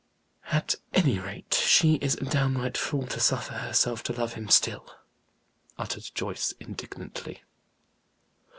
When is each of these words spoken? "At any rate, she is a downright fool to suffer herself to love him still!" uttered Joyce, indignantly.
"At 0.51 0.73
any 0.95 1.19
rate, 1.19 1.53
she 1.53 1.97
is 1.97 2.15
a 2.15 2.25
downright 2.25 2.75
fool 2.75 3.05
to 3.05 3.19
suffer 3.19 3.53
herself 3.53 4.01
to 4.05 4.13
love 4.13 4.33
him 4.33 4.49
still!" 4.49 4.87
uttered 5.77 6.09
Joyce, 6.15 6.55
indignantly. 6.59 7.43